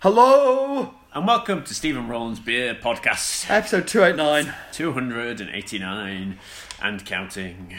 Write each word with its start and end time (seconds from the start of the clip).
Hello! 0.00 0.92
And 1.14 1.26
welcome 1.26 1.64
to 1.64 1.74
Stephen 1.74 2.06
Rowland's 2.06 2.38
Beer 2.38 2.74
Podcast, 2.74 3.48
Episode 3.50 3.88
289. 3.88 4.54
289 4.70 6.38
and 6.82 7.06
counting. 7.06 7.74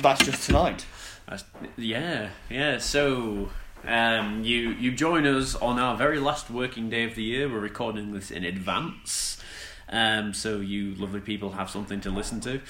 That's 0.00 0.24
just 0.26 0.44
tonight. 0.44 0.86
That's, 1.28 1.44
yeah, 1.76 2.30
yeah. 2.50 2.78
So, 2.78 3.50
um, 3.86 4.42
you 4.42 4.70
you 4.70 4.90
join 4.90 5.24
us 5.24 5.54
on 5.54 5.78
our 5.78 5.96
very 5.96 6.18
last 6.18 6.50
working 6.50 6.90
day 6.90 7.04
of 7.04 7.14
the 7.14 7.22
year. 7.22 7.48
We're 7.48 7.60
recording 7.60 8.12
this 8.12 8.32
in 8.32 8.42
advance, 8.44 9.40
um, 9.88 10.34
so 10.34 10.58
you 10.58 10.96
lovely 10.96 11.20
people 11.20 11.52
have 11.52 11.70
something 11.70 12.00
to 12.00 12.10
listen 12.10 12.40
to 12.40 12.60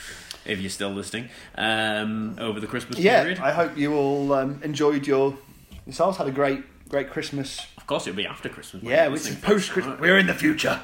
if 0.45 0.61
you're 0.61 0.69
still 0.69 0.91
listening 0.91 1.31
um, 1.55 2.37
over 2.39 2.61
the 2.61 2.67
Christmas 2.67 2.99
Yeah, 2.99 3.23
period. 3.23 3.39
I 3.39 3.53
hope 3.53 3.79
you 3.79 3.95
all 3.95 4.35
um, 4.35 4.61
enjoyed 4.63 5.07
your 5.07 5.39
yourselves, 5.87 6.19
had 6.19 6.27
a 6.29 6.33
great 6.33 6.63
great 6.91 7.09
Christmas. 7.09 7.67
Of 7.89 7.91
course, 7.91 8.07
it'll 8.07 8.19
be 8.19 8.27
after 8.27 8.51
Christmas. 8.51 8.83
Yeah, 8.83 9.09
post 9.41 9.71
Christmas. 9.71 9.99
We're 9.99 10.19
in 10.19 10.27
the 10.27 10.35
future. 10.35 10.79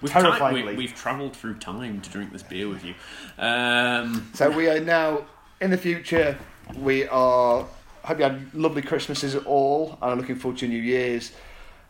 We've, 0.00 0.10
tra- 0.10 0.22
terrifyingly. 0.22 0.74
we, 0.74 0.86
have 0.86 0.96
travelled 0.96 1.36
through 1.36 1.58
time 1.58 2.00
to 2.00 2.08
drink 2.08 2.32
this 2.32 2.42
beer 2.42 2.66
with 2.66 2.82
you. 2.82 2.94
Um, 3.36 4.30
So 4.32 4.50
we 4.50 4.66
are 4.70 4.80
now 4.80 5.26
in 5.60 5.70
the 5.70 5.76
future. 5.76 6.38
We 6.74 7.06
are. 7.08 7.66
Hope 8.04 8.16
you 8.16 8.24
had 8.24 8.54
lovely 8.54 8.80
Christmases 8.80 9.36
all, 9.36 9.98
and 10.00 10.12
I'm 10.12 10.18
looking 10.18 10.36
forward 10.36 10.56
to 10.60 10.66
New 10.66 10.80
Year's. 10.80 11.32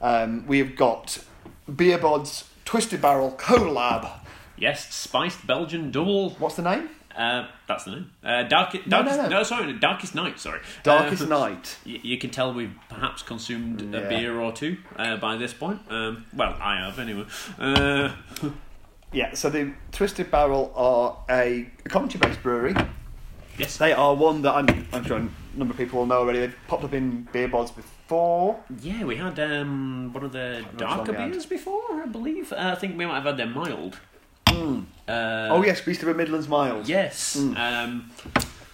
Um, 0.01 0.45
we 0.49 0.59
have 0.59 0.75
got 0.75 1.23
Beer 1.73 1.99
Bod's 1.99 2.43
Twisted 2.65 3.01
Barrel 3.01 3.31
collab. 3.39 4.11
yes, 4.57 4.93
spiced 4.93 5.47
Belgian 5.47 5.93
double. 5.93 6.31
What's 6.31 6.57
the 6.57 6.63
name? 6.63 6.89
Uh, 7.17 7.47
that's 7.67 7.85
the 7.85 7.91
name. 7.93 8.11
Uh, 8.25 8.43
dark, 8.45 8.75
No, 8.87 9.03
darkest, 9.03 9.19
no, 9.19 9.29
no. 9.29 9.43
sorry, 9.43 9.73
Darkest 9.75 10.15
Night. 10.15 10.39
Sorry, 10.39 10.61
Darkest 10.85 11.23
Uh, 11.23 11.27
Night. 11.27 11.77
y- 11.85 11.99
You 12.03 12.19
can 12.19 12.31
tell 12.31 12.55
we've 12.55 12.75
perhaps 12.89 13.23
consumed 13.23 13.81
Yeah. 13.83 14.01
a 14.01 14.09
beer 14.09 14.39
or 14.41 14.53
two 14.53 14.77
uh, 14.97 15.17
by 15.17 15.37
this 15.37 15.53
point. 15.53 15.81
Um, 15.91 16.25
well, 16.33 16.57
I 16.61 16.77
have 16.77 16.99
anyway. 16.99 17.25
Uh, 17.59 18.11
Yeah, 19.13 19.35
so 19.35 19.51
the 19.51 19.73
Twisted 19.91 20.31
Barrel 20.31 20.73
are 20.77 21.17
a, 21.29 21.69
Coventry-based 21.89 22.45
brewery. 22.45 22.77
yes, 23.59 23.77
They 23.77 23.93
are 23.93 24.15
one 24.15 24.43
that 24.43 24.55
I'm, 24.55 24.87
I'm 24.93 25.05
sure 25.05 25.17
a 25.19 25.29
number 25.59 25.73
of 25.73 25.79
people 25.79 25.99
will 25.99 26.07
know 26.07 26.19
already. 26.19 26.39
They've 26.39 26.55
popped 26.69 26.85
up 26.85 26.95
in 26.95 27.27
beer 27.33 27.49
bods 27.49 27.75
before. 27.75 28.61
yeah, 28.81 29.03
we 29.03 29.17
had 29.17 29.41
um, 29.41 30.13
one 30.13 30.23
of 30.23 30.31
the 30.31 30.65
darker 30.77 31.13
beers 31.13 31.45
before, 31.45 31.83
I 31.91 32.07
believe. 32.07 32.53
Uh, 32.53 32.71
I 32.73 32.77
think 32.77 32.97
we 32.97 33.05
might 33.05 33.17
have 33.17 33.25
had 33.25 33.37
their 33.37 33.47
mild. 33.49 33.99
Uh, 35.11 35.49
oh 35.51 35.65
yes, 35.65 35.87
used 35.87 36.01
to 36.01 36.15
Midlands 36.15 36.49
Miles. 36.49 36.89
Yes. 36.89 37.37
Mm. 37.37 37.57
Um, 37.59 38.11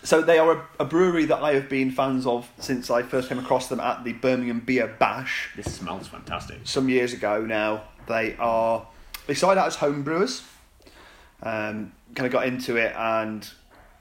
So 0.07 0.23
they 0.23 0.39
are 0.39 0.53
a, 0.53 0.69
a 0.79 0.85
brewery 0.85 1.25
that 1.25 1.43
I 1.43 1.55
have 1.55 1.69
been 1.69 1.91
fans 1.91 2.27
of 2.27 2.49
since 2.61 2.91
I 2.93 3.03
first 3.03 3.29
came 3.29 3.41
across 3.41 3.69
them 3.69 3.81
at 3.81 4.05
the 4.05 4.13
Birmingham 4.13 4.61
Beer 4.61 4.87
Bash 5.01 5.51
this 5.57 5.75
smells 5.75 6.07
fantastic. 6.07 6.59
some 6.63 6.89
years 6.89 7.13
ago. 7.13 7.45
Now 7.45 7.83
they 8.07 8.37
are 8.39 8.87
they 9.27 9.35
started 9.35 9.61
out 9.61 9.67
as 9.67 9.75
home 9.75 10.05
brewers, 10.05 10.45
um, 11.43 11.93
kind 12.15 12.27
of 12.27 12.31
got 12.31 12.47
into 12.47 12.77
it 12.77 12.95
and 12.97 13.49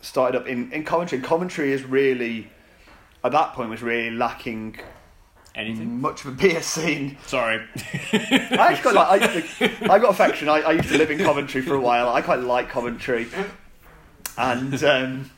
started 0.02 0.40
up 0.40 0.48
in 0.48 0.72
in 0.72 0.84
Coventry. 0.84 1.18
And 1.18 1.26
Coventry 1.26 1.72
is 1.72 1.84
really 1.84 2.52
at 3.24 3.32
that 3.32 3.54
point 3.54 3.72
was 3.72 3.82
really 3.82 4.12
lacking 4.12 4.78
Anything? 5.56 6.02
much 6.02 6.26
of 6.26 6.34
a 6.34 6.36
beer 6.36 6.62
scene. 6.62 7.18
Sorry. 7.28 7.64
I 8.14 8.58
actually 8.72 8.92
quite 8.92 8.96
like. 8.96 9.22
I, 9.62 9.94
I've 9.94 10.02
got 10.02 10.10
affection. 10.10 10.50
I, 10.50 10.60
I 10.60 10.72
used 10.74 10.90
to 10.90 10.98
live 10.98 11.10
in 11.12 11.18
Coventry 11.20 11.62
for 11.62 11.76
a 11.76 11.80
while. 11.80 12.10
I 12.10 12.22
quite 12.22 12.42
like 12.42 12.70
Coventry, 12.70 13.28
and 14.38 14.84
um, 14.84 15.32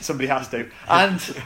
somebody 0.00 0.26
has 0.26 0.48
to. 0.48 0.68
And 0.88 1.36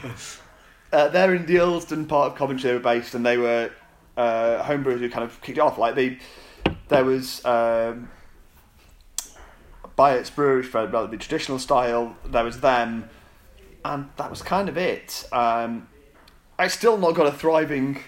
uh, 0.91 1.09
they're 1.09 1.35
in 1.35 1.45
the 1.45 1.57
Earlsdon 1.57 2.07
part 2.07 2.31
of 2.31 2.37
Coventry. 2.37 2.69
They 2.69 2.73
were 2.73 2.79
based, 2.79 3.13
and 3.13 3.23
they 3.23 3.37
were 3.37 3.69
uh, 4.17 4.63
homebrewers 4.63 4.99
who 4.99 5.09
kind 5.09 5.23
of 5.23 5.39
kicked 5.41 5.59
it 5.59 5.61
off. 5.61 5.77
Like 5.77 5.93
they, 5.93 6.17
there 6.87 7.05
was. 7.05 7.45
Um, 7.45 8.09
by 9.95 10.13
its 10.13 10.29
brewery 10.29 10.63
for 10.63 10.85
relatively 10.85 11.17
traditional 11.17 11.57
style, 11.59 12.15
there 12.23 12.43
was 12.43 12.61
them, 12.61 13.09
and 13.83 14.09
that 14.17 14.29
was 14.29 14.41
kind 14.43 14.69
of 14.69 14.77
it. 14.77 15.27
Um, 15.33 15.87
I 16.57 16.67
still 16.67 16.97
not 16.97 17.15
got 17.15 17.27
a 17.27 17.31
thriving 17.31 17.99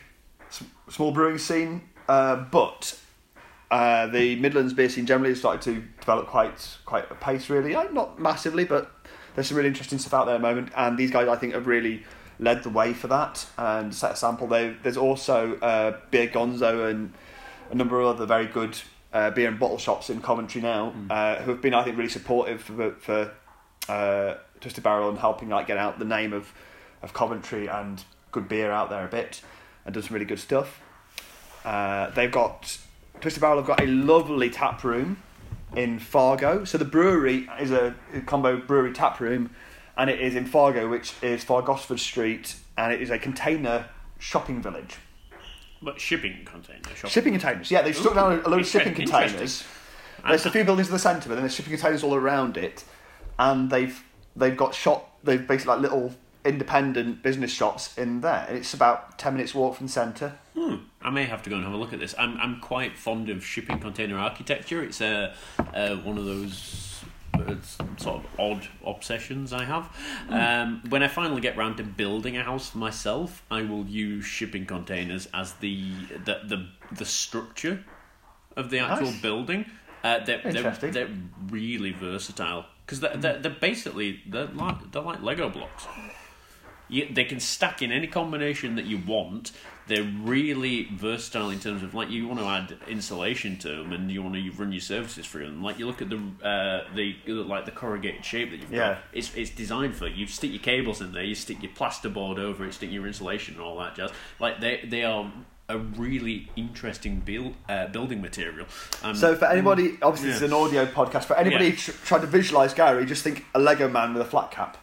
small 0.90 1.12
brewing 1.12 1.38
scene, 1.38 1.82
uh, 2.08 2.36
but 2.36 3.00
uh, 3.72 4.08
the 4.08 4.36
Midlands 4.38 4.74
beer 4.74 4.90
scene 4.90 5.06
generally 5.06 5.32
has 5.32 5.40
started 5.40 5.62
to 5.62 5.84
develop 6.00 6.28
quite 6.28 6.78
quite 6.86 7.10
a 7.12 7.16
pace. 7.16 7.50
Really, 7.50 7.74
not 7.92 8.20
massively, 8.20 8.66
but 8.66 8.92
there's 9.36 9.48
some 9.48 9.58
really 9.58 9.70
interesting 9.70 10.00
stuff 10.00 10.14
out 10.14 10.26
there 10.26 10.36
at 10.36 10.42
the 10.42 10.48
moment, 10.48 10.72
and 10.76 10.98
these 10.98 11.12
guys 11.12 11.28
I 11.28 11.36
think 11.36 11.54
have 11.54 11.68
really 11.68 12.04
led 12.40 12.64
the 12.64 12.70
way 12.70 12.94
for 12.94 13.08
that 13.08 13.46
and 13.58 13.94
set 13.94 14.14
a 14.14 14.16
sample. 14.16 14.48
They, 14.48 14.76
there's 14.82 14.98
also 14.98 15.58
uh, 15.58 16.00
Beer 16.10 16.28
Gonzo 16.28 16.90
and 16.90 17.14
a 17.70 17.76
number 17.76 18.00
of 18.00 18.08
other 18.08 18.26
very 18.26 18.48
good 18.48 18.80
uh, 19.14 19.30
beer 19.32 19.48
and 19.48 19.60
bottle 19.60 19.78
shops 19.78 20.10
in 20.10 20.22
Coventry 20.22 20.62
now 20.62 20.94
uh, 21.10 21.36
who 21.38 21.52
have 21.52 21.62
been 21.62 21.74
I 21.74 21.84
think 21.84 21.98
really 21.98 22.10
supportive 22.10 22.62
for, 22.62 22.92
for 22.92 23.32
uh, 23.88 24.36
Twisted 24.62 24.84
Barrel 24.84 25.10
and 25.10 25.18
helping 25.18 25.50
like 25.50 25.68
get 25.68 25.78
out 25.78 26.00
the 26.00 26.06
name 26.06 26.34
of 26.34 26.54
of 27.02 27.14
Coventry 27.14 27.68
and 27.68 28.04
good 28.32 28.48
beer 28.48 28.72
out 28.72 28.90
there 28.90 29.06
a 29.06 29.10
bit 29.10 29.42
and 29.86 29.94
done 29.94 30.04
some 30.04 30.14
really 30.14 30.26
good 30.26 30.40
stuff. 30.40 30.82
Uh, 31.66 32.10
they've 32.12 32.32
got 32.32 32.78
Twisted 33.22 33.42
Barrel 33.42 33.58
have 33.58 33.68
got 33.68 33.82
a 33.82 33.88
lovely 33.88 34.50
tap 34.50 34.84
room 34.84 35.22
in 35.76 36.00
Fargo. 36.00 36.64
So 36.64 36.78
the 36.78 36.86
brewery 36.86 37.50
is 37.60 37.72
a, 37.72 37.96
combo 38.26 38.58
brewery 38.58 38.94
tap 38.94 39.20
room, 39.20 39.52
and 39.98 40.10
it 40.10 40.20
is 40.20 40.36
in 40.36 40.46
Fargo, 40.46 40.88
which 40.88 41.14
is 41.22 41.44
Far 41.44 41.62
Gosford 41.62 42.00
Street, 42.00 42.56
and 42.78 42.94
it 42.94 43.02
is 43.02 43.10
a 43.10 43.20
container 43.20 43.86
shopping 44.20 44.62
village. 44.62 44.96
But 45.82 46.00
shipping 46.00 46.46
container. 46.46 46.96
Shop. 46.96 47.10
Shipping 47.10 47.34
containers, 47.34 47.72
yeah, 47.72 47.82
they've 47.82 47.96
stuck 47.96 48.16
down 48.16 48.42
a 48.44 48.50
load 48.50 48.62
of 48.62 48.68
shipping 48.68 48.94
containers. 48.94 49.64
There's 50.28 50.46
a 50.46 50.52
few 50.52 50.66
buildings 50.66 50.90
in 50.90 50.94
the 50.94 51.00
centre, 51.00 51.30
but 51.30 51.36
then 51.36 51.44
there's 51.44 51.56
shipping 51.56 51.72
containers 51.72 52.04
all 52.04 52.16
around 52.16 52.58
it, 52.58 52.84
and 53.38 53.70
they've 53.70 54.02
they've 54.36 54.56
got 54.56 54.76
shop 54.76 55.18
they've 55.24 55.46
basically 55.46 55.74
like 55.74 55.82
little 55.82 56.14
independent 56.46 57.22
business 57.22 57.52
shops 57.52 57.98
in 57.98 58.22
there. 58.22 58.48
It's 58.50 58.74
about 58.74 59.18
ten 59.20 59.34
minutes 59.34 59.54
walk 59.54 59.76
from 59.76 59.88
the 59.88 59.92
centre. 59.92 60.34
Hmm. 60.56 60.76
I 61.02 61.10
may 61.10 61.26
have 61.26 61.44
to 61.44 61.50
go 61.50 61.56
and 61.56 61.66
have 61.66 61.74
a 61.74 61.78
look 61.78 61.94
at 61.94 62.00
this. 62.00 62.16
I'm 62.18 62.38
I'm 62.38 62.60
quite 62.60 62.98
fond 62.98 63.30
of 63.30 63.46
shipping 63.46 63.80
container 63.80 64.18
architecture. 64.18 64.84
It's 64.84 65.02
a 65.02 65.34
uh, 65.74 65.96
one 65.98 66.18
of 66.18 66.26
those 66.26 67.04
uh, 67.34 67.56
sort 67.98 68.24
of 68.24 68.40
odd 68.40 68.68
obsessions 68.86 69.54
I 69.54 69.64
have. 69.66 69.90
Um, 70.30 70.82
when 70.90 71.04
I 71.04 71.08
finally 71.08 71.42
get 71.42 71.56
round 71.58 71.78
to 71.78 71.84
building 71.84 72.38
a 72.38 72.44
house 72.44 72.70
for 72.70 72.78
myself, 72.80 73.44
I 73.50 73.62
will 73.64 73.86
use 73.86 74.26
shipping 74.26 74.66
containers 74.66 75.28
as 75.34 75.54
the 75.56 75.92
the 76.26 76.40
the, 76.46 76.68
the 76.94 77.06
structure 77.06 77.84
of 78.56 78.70
the 78.70 78.80
actual 78.80 79.12
Nice. 79.12 79.22
building. 79.22 79.66
Uh, 80.02 80.24
they're, 80.24 80.42
they're, 80.42 80.72
they're 80.72 81.10
really 81.50 81.92
versatile 81.92 82.66
because 82.86 83.02
they're, 83.02 83.18
they're, 83.18 83.38
they're 83.40 83.52
basically 83.60 84.22
they're 84.26 84.48
like 84.48 84.92
they're 84.92 85.02
like 85.02 85.22
Lego 85.22 85.50
blocks. 85.50 85.86
You, 86.90 87.08
they 87.14 87.24
can 87.24 87.40
stack 87.40 87.82
in 87.82 87.92
any 87.92 88.08
combination 88.08 88.76
that 88.76 88.86
you 88.86 88.98
want. 88.98 89.52
They're 89.88 90.04
really 90.04 90.88
versatile 90.94 91.50
in 91.50 91.60
terms 91.60 91.82
of 91.82 91.96
like 91.96 92.10
you 92.12 92.28
want 92.28 92.40
to 92.40 92.46
add 92.46 92.78
insulation 92.88 93.58
to 93.60 93.70
them 93.70 93.92
and 93.94 94.12
you 94.12 94.22
want 94.22 94.36
to 94.36 94.52
run 94.52 94.72
your 94.72 94.82
services 94.82 95.26
through 95.26 95.46
them. 95.46 95.64
Like 95.64 95.80
you 95.80 95.88
look 95.88 96.02
at 96.02 96.10
the 96.10 96.18
uh, 96.44 96.84
the 96.96 97.16
like 97.28 97.66
the 97.66 97.72
corrugated 97.72 98.24
shape 98.26 98.52
that 98.52 98.58
you've 98.58 98.72
Yeah. 98.72 98.94
got. 98.96 98.98
It's 99.14 99.34
it's 99.36 99.50
designed 99.50 99.96
for 99.96 100.08
you 100.08 100.28
stick 100.28 100.52
your 100.52 100.60
cables 100.62 101.02
in 101.02 101.12
there, 101.12 101.24
you 101.24 101.36
stick 101.36 101.64
your 101.64 101.72
plasterboard 101.72 102.38
over 102.38 102.66
it, 102.66 102.74
stick 102.74 102.92
your 102.92 103.08
insulation 103.08 103.56
and 103.56 103.64
all 103.64 103.78
that 103.80 103.96
jazz. 103.96 104.12
Like 104.40 104.60
they 104.60 104.82
they 104.88 105.04
are 105.04 105.32
a 105.70 105.78
really 105.78 106.50
interesting 106.56 107.20
build 107.20 107.54
uh, 107.68 107.88
building 107.88 108.22
material. 108.22 108.66
Um, 109.04 109.16
So 109.16 109.36
for 109.36 109.46
anybody, 109.46 109.98
obviously 110.02 110.32
it's 110.32 110.42
an 110.42 110.54
audio 110.54 110.86
podcast. 110.86 111.26
For 111.26 111.38
anybody 111.38 111.66
Yeah. 111.70 111.76
tr- 111.76 111.92
trying 112.06 112.22
to 112.22 112.28
visualise 112.28 112.74
Gary, 112.76 113.06
just 113.06 113.24
think 113.24 113.46
a 113.56 113.60
Lego 113.60 113.88
man 113.88 114.14
with 114.14 114.22
a 114.22 114.30
flat 114.30 114.50
cap. 114.52 114.78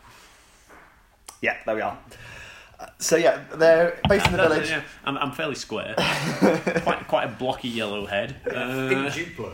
Yeah, 1.43 1.57
there 1.67 1.75
we 1.75 1.81
are. 1.83 1.99
Uh, 2.79 2.87
So 2.99 3.17
yeah, 3.17 3.43
they're 3.55 3.99
based 4.09 4.27
in 4.27 4.33
the 4.33 4.39
village. 4.39 4.69
yeah, 4.71 4.83
I'm, 5.05 5.17
I'm 5.19 5.33
fairly 5.33 5.55
square, 5.55 5.95
quite 6.83 7.06
quite 7.09 7.25
a 7.25 7.29
blocky 7.38 7.69
yellow 7.69 8.05
head. 8.06 8.37
Uh, 8.47 8.88
Think 8.88 9.37
Duplo. 9.37 9.53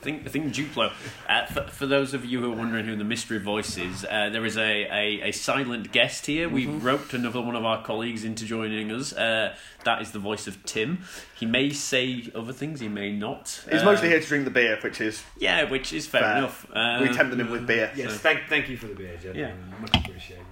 Think, 0.00 0.26
think 0.30 0.54
Duplo. 0.54 0.90
Uh, 1.28 1.44
for, 1.46 1.62
for 1.68 1.86
those 1.86 2.14
of 2.14 2.24
you 2.24 2.40
who 2.40 2.50
are 2.52 2.56
wondering 2.56 2.86
who 2.86 2.96
the 2.96 3.04
mystery 3.04 3.38
voice 3.38 3.76
is, 3.76 4.04
uh, 4.06 4.30
there 4.30 4.44
is 4.46 4.56
a, 4.56 4.86
a, 4.90 5.28
a 5.28 5.32
silent 5.32 5.92
guest 5.92 6.24
here. 6.26 6.48
We 6.48 6.64
Mm-hmm. 6.66 6.86
roped 6.86 7.12
another 7.14 7.40
one 7.42 7.54
of 7.54 7.64
our 7.66 7.82
colleagues 7.84 8.24
into 8.24 8.46
joining 8.46 8.90
us. 8.90 9.12
Uh, 9.12 9.54
that 9.84 10.00
is 10.00 10.12
the 10.12 10.18
voice 10.18 10.46
of 10.46 10.64
Tim. 10.64 11.04
He 11.38 11.44
may 11.46 11.68
say 11.70 12.30
other 12.34 12.54
things, 12.54 12.80
he 12.80 12.88
may 12.88 13.12
not. 13.12 13.62
He's 13.70 13.82
Uh, 13.82 13.84
mostly 13.84 14.08
here 14.08 14.20
to 14.20 14.26
drink 14.26 14.46
the 14.46 14.50
beer, 14.50 14.78
which 14.82 15.00
is 15.02 15.22
Yeah, 15.38 15.70
which 15.70 15.92
is 15.92 16.06
fair, 16.06 16.22
fair. 16.22 16.38
enough. 16.38 16.66
Uh, 16.72 16.98
we 17.02 17.08
tempted 17.14 17.38
him 17.38 17.50
with 17.50 17.66
beer. 17.66 17.90
Yes, 17.94 18.12
So- 18.12 18.18
thank, 18.18 18.40
thank 18.48 18.68
you 18.70 18.78
for 18.78 18.86
the 18.86 18.94
beer, 18.94 19.16
Jeff. 19.22 19.36
Yeah. 19.36 19.52
Much 19.80 19.94
appreciated. 19.96 20.46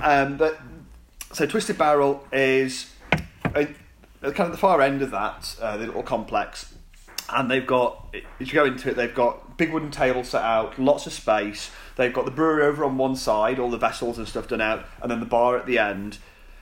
Um, 0.00 0.36
but, 0.36 0.58
so 1.32 1.46
Twisted 1.46 1.78
Barrel 1.78 2.26
is 2.32 2.92
uh, 3.12 3.66
at 4.22 4.34
kind 4.34 4.40
of 4.40 4.52
the 4.52 4.58
far 4.58 4.80
end 4.80 5.02
of 5.02 5.10
that, 5.10 5.56
uh, 5.60 5.76
the 5.76 5.86
little 5.86 6.02
complex, 6.02 6.74
and 7.32 7.50
they've 7.50 7.66
got 7.66 8.14
as 8.40 8.48
you 8.48 8.54
go 8.54 8.64
into 8.64 8.90
it, 8.90 8.96
they've 8.96 9.14
got 9.14 9.56
big 9.56 9.72
wooden 9.72 9.90
tables 9.90 10.30
set 10.30 10.42
out, 10.42 10.78
lots 10.78 11.06
of 11.06 11.12
space. 11.12 11.70
They've 11.96 12.12
got 12.12 12.24
the 12.24 12.30
brewery 12.30 12.64
over 12.64 12.84
on 12.84 12.98
one 12.98 13.14
side, 13.14 13.58
all 13.58 13.70
the 13.70 13.78
vessels 13.78 14.18
and 14.18 14.26
stuff 14.26 14.48
done 14.48 14.60
out, 14.60 14.84
and 15.00 15.10
then 15.10 15.20
the 15.20 15.26
bar 15.26 15.56
at 15.56 15.66
the 15.66 15.78
end. 15.78 16.18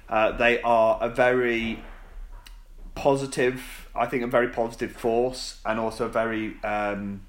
Uh, 0.09 0.32
they 0.32 0.61
are 0.62 0.99
a 1.00 1.09
very 1.09 1.82
positive 2.94 3.88
I 3.99 4.06
think, 4.06 4.23
a 4.23 4.26
very 4.26 4.49
positive 4.49 4.93
force, 4.93 5.61
and 5.67 5.81
also 5.81 6.06
a 6.06 6.09
very 6.09 6.56
um, 6.62 7.23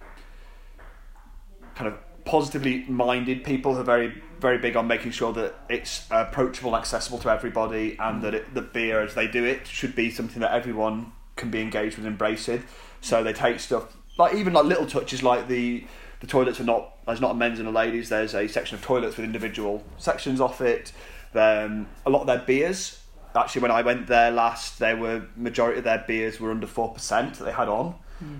kind 1.75 1.87
of 1.87 1.97
positively 2.29 2.85
minded 2.87 3.43
people 3.43 3.73
who 3.73 3.81
are 3.81 3.83
very 3.83 4.21
very 4.39 4.59
big 4.59 4.75
on 4.75 4.87
making 4.87 5.09
sure 5.11 5.33
that 5.33 5.55
it's 5.67 6.05
approachable 6.11 6.73
and 6.75 6.79
accessible 6.79 7.17
to 7.17 7.27
everybody 7.27 7.97
and 7.99 8.21
that 8.21 8.33
it, 8.35 8.53
the 8.53 8.61
beer 8.61 9.01
as 9.01 9.15
they 9.15 9.27
do 9.27 9.43
it 9.43 9.65
should 9.67 9.95
be 9.95 10.11
something 10.11 10.39
that 10.39 10.53
everyone 10.53 11.11
can 11.35 11.49
be 11.49 11.59
engaged 11.59 11.97
with 11.97 12.05
and 12.05 12.13
embrace 12.13 12.47
it. 12.47 12.61
So 13.01 13.23
they 13.23 13.33
take 13.33 13.59
stuff 13.59 13.97
like 14.17 14.35
even 14.35 14.53
like 14.53 14.65
little 14.65 14.85
touches 14.85 15.23
like 15.23 15.47
the 15.47 15.83
the 16.19 16.27
toilets 16.27 16.59
are 16.59 16.65
not 16.65 17.03
there's 17.07 17.19
not 17.19 17.31
a 17.31 17.33
men's 17.33 17.59
and 17.59 17.67
a 17.67 17.71
ladies 17.71 18.09
there's 18.09 18.35
a 18.35 18.47
section 18.47 18.75
of 18.75 18.83
toilets 18.83 19.17
with 19.17 19.25
individual 19.25 19.83
sections 19.97 20.39
off 20.39 20.61
it. 20.61 20.91
Um, 21.33 21.87
a 22.05 22.09
lot 22.09 22.21
of 22.21 22.27
their 22.27 22.39
beers 22.39 23.01
actually 23.35 23.63
when 23.63 23.71
I 23.71 23.81
went 23.81 24.05
there 24.05 24.29
last 24.29 24.77
there 24.77 24.97
were 24.97 25.23
majority 25.35 25.79
of 25.79 25.83
their 25.83 26.03
beers 26.07 26.39
were 26.39 26.51
under 26.51 26.67
4% 26.67 27.37
that 27.37 27.43
they 27.43 27.51
had 27.51 27.69
on 27.69 27.95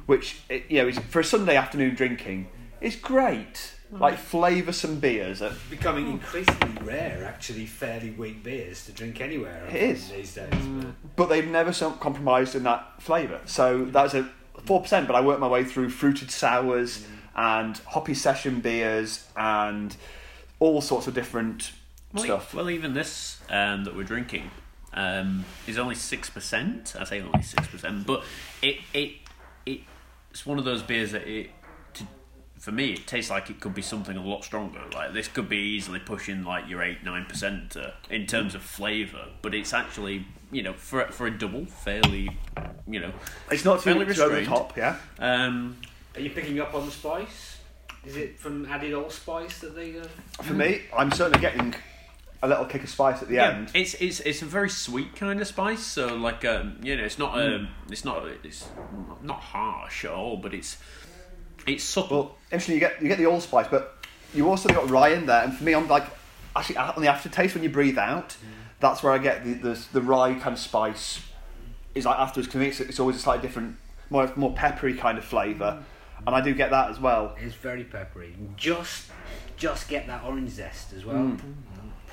which 0.08 0.42
it, 0.50 0.66
you 0.70 0.82
know 0.82 0.90
is, 0.90 1.00
for 1.00 1.22
a 1.22 1.24
Sunday 1.24 1.56
afternoon 1.56 1.96
drinking 1.96 2.50
is 2.82 2.96
great 2.96 3.76
like 3.92 4.18
flavoursome 4.18 5.00
beers 5.02 5.40
that 5.40 5.54
Becoming 5.70 6.08
increasingly 6.12 6.82
rare, 6.84 7.26
actually, 7.26 7.66
fairly 7.66 8.12
weak 8.12 8.44
beers 8.44 8.86
to 8.86 8.92
drink 8.92 9.20
anywhere. 9.22 9.64
I 9.66 9.68
It 9.68 9.72
think, 9.72 9.92
is. 9.98 10.10
these 10.10 10.34
days. 10.36 10.50
but- 10.52 11.16
but 11.16 11.30
they've 11.30 11.48
never 11.48 11.74
so 11.74 11.92
compromised 11.92 12.56
in 12.56 12.64
that 12.64 13.02
flavour. 13.02 13.42
So 13.46 13.86
that's 13.86 14.14
a 14.14 14.30
four 14.66 14.82
percent. 14.82 15.08
But 15.08 15.16
I 15.16 15.22
worked 15.22 15.40
my 15.40 15.48
way 15.48 15.64
through 15.64 15.90
fruited 15.90 16.30
sours 16.32 17.06
and 17.36 17.78
hoppy 17.88 18.14
session 18.14 18.60
beers 18.60 19.28
and 19.36 19.96
all 20.60 20.82
sorts 20.82 21.08
of 21.08 21.14
different 21.14 21.72
Well, 22.14 22.24
e- 22.24 22.28
stuff. 22.28 22.54
well, 22.54 22.70
even 22.70 22.94
this 22.94 23.40
um, 23.50 23.86
that 23.86 23.96
we're 23.96 24.04
drinking 24.04 24.52
um, 24.94 25.46
is 25.68 25.78
only 25.78 25.96
six 25.96 26.30
percent. 26.30 26.96
I 27.00 27.04
say 27.06 27.22
only 27.22 27.42
six 27.44 27.68
percent, 27.68 28.06
but 28.06 28.24
it 28.62 28.78
it 28.94 29.14
it 29.66 29.82
it's 30.32 30.46
one 30.46 30.60
of 30.60 30.66
those 30.66 30.84
beers 30.84 31.12
that 31.14 31.28
it. 31.28 31.50
To, 32.60 32.64
for 32.64 32.72
me, 32.72 32.94
it 32.94 33.08
tastes 33.08 33.32
like 33.32 33.50
it 33.50 33.60
could 33.60 33.74
be 33.74 33.82
something 33.82 34.16
a 34.16 34.24
lot 34.24 34.44
stronger. 34.44 34.82
Like 34.94 35.14
this 35.14 35.28
could 35.28 35.50
be 35.50 35.58
easily 35.58 36.00
pushing 36.00 36.44
like 36.44 36.70
your 36.70 36.84
eight 36.84 37.04
nine 37.04 37.26
percent 37.26 37.76
uh, 37.76 37.92
in 38.10 38.28
terms 38.28 38.56
of 38.56 38.62
flavour, 38.62 39.26
but 39.42 39.56
it's 39.56 39.74
actually 39.74 40.26
you 40.52 40.64
know 40.64 40.74
for 40.74 41.06
for 41.12 41.28
a 41.28 41.38
double 41.38 41.66
fairly 41.66 42.38
you 42.88 43.00
know 43.00 43.12
It's 43.52 43.66
not 43.66 43.78
too 43.78 43.92
fairly 43.92 44.06
much 44.06 44.20
over 44.20 44.36
the 44.36 44.46
top, 44.46 44.76
yeah. 44.78 44.98
Um, 45.20 45.78
Are 46.16 46.22
you 46.22 46.32
picking 46.32 46.60
up 46.60 46.74
on 46.74 46.86
the 46.86 46.92
spice? 46.92 47.58
Is 48.06 48.16
it 48.16 48.40
from 48.40 48.66
added 48.66 48.94
allspice 48.94 49.60
that 49.60 49.76
they? 49.76 50.00
Uh... 50.00 50.06
For 50.42 50.54
me, 50.54 50.82
I'm 50.96 51.12
certainly 51.12 51.40
getting 51.40 51.76
a 52.42 52.48
little 52.48 52.66
kick 52.66 52.84
of 52.84 52.90
spice 52.90 53.22
at 53.22 53.28
the 53.28 53.36
yeah, 53.36 53.50
end. 53.50 53.72
it's 53.74 53.96
it's 53.96 54.22
it's 54.22 54.42
a 54.42 54.46
very 54.46 54.70
sweet 54.70 55.16
kind 55.16 55.42
of 55.42 55.48
spice. 55.48 55.84
So 55.84 56.16
like 56.16 56.46
um, 56.46 56.78
you 56.82 56.96
know, 56.96 57.04
it's 57.04 57.20
not 57.20 57.38
um, 57.38 57.70
it's 57.90 58.06
not 58.06 58.26
it's 58.44 58.68
not 59.22 59.42
harsh 59.42 60.06
at 60.06 60.12
all, 60.12 60.38
but 60.38 60.54
it's 60.54 60.78
it's 61.74 61.84
subtle. 61.84 62.18
Well, 62.18 62.38
interesting. 62.52 62.76
You 62.76 62.80
get 62.82 63.02
you 63.02 63.08
get 63.08 63.18
the 63.18 63.26
allspice, 63.26 63.68
but 63.70 63.98
you 64.34 64.50
also 64.50 64.70
got 64.70 64.90
rye 64.90 65.10
in 65.10 65.26
there. 65.26 65.44
And 65.44 65.56
for 65.56 65.64
me, 65.64 65.74
I'm 65.74 65.88
like 65.88 66.06
actually 66.56 66.78
on 66.78 67.02
the 67.02 67.08
aftertaste 67.08 67.54
when 67.56 67.64
you 67.64 67.70
breathe 67.70 67.98
out. 67.98 68.38
That's 68.80 69.04
where 69.04 69.12
I 69.12 69.18
get 69.18 69.44
the, 69.44 69.54
the 69.54 69.86
the 69.94 70.02
rye 70.02 70.34
kind 70.36 70.54
of 70.54 70.60
spice. 70.60 71.22
Is 71.96 72.06
like 72.06 72.20
afterwards. 72.20 72.48
Because 72.48 72.62
it's, 72.62 72.80
it's 72.80 73.00
always 73.00 73.16
a 73.16 73.20
slightly 73.20 73.42
different, 73.42 73.78
more 74.10 74.32
more 74.36 74.54
peppery 74.54 74.94
kind 74.94 75.18
of 75.18 75.26
flavour, 75.26 75.84
and 76.26 76.36
I 76.36 76.42
do 76.42 76.54
get 76.54 76.70
that 76.70 76.90
as 76.90 77.00
well. 77.00 77.36
It's 77.40 77.56
very 77.56 77.84
peppery. 77.84 78.36
Just, 78.56 79.08
just 79.58 79.90
get 79.90 80.08
that 80.08 80.24
orange 80.24 80.52
zest 80.52 80.94
as 80.94 81.04
well. 81.04 81.18
Mm. 81.18 81.40